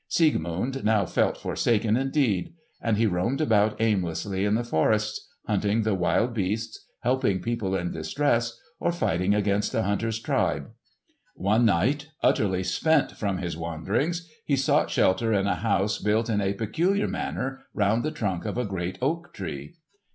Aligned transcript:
Siegmund 0.07 0.83
now 0.83 1.05
felt 1.05 1.37
forsaken 1.37 1.95
indeed; 1.95 2.55
and 2.81 2.97
he 2.97 3.05
roamed 3.05 3.39
about 3.39 3.79
aimlessly 3.79 4.45
in 4.45 4.55
the 4.55 4.63
forests, 4.63 5.27
hunting 5.45 5.83
the 5.83 5.93
wild 5.93 6.33
beasts, 6.33 6.87
helping 7.01 7.39
people 7.39 7.75
in 7.75 7.91
distress, 7.91 8.59
or 8.79 8.91
fighting 8.91 9.35
against 9.35 9.71
the 9.71 9.83
hunter's 9.83 10.17
tribe. 10.19 10.71
One 11.35 11.65
night, 11.65 12.07
utterly 12.23 12.63
spent 12.63 13.11
from 13.11 13.37
his 13.37 13.55
wanderings, 13.55 14.27
he 14.43 14.55
sought 14.55 14.89
shelter 14.89 15.33
in 15.33 15.45
a 15.45 15.53
house 15.53 15.99
built 15.99 16.31
in 16.31 16.41
a 16.41 16.53
peculiar 16.53 17.07
manner 17.07 17.59
round 17.75 18.01
the 18.01 18.09
trunk 18.09 18.43
of 18.43 18.57
a 18.57 18.65
great 18.65 18.97
oak 19.03 19.31
tree. 19.35 19.75